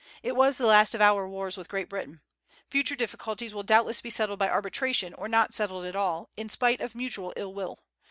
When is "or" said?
5.13-5.27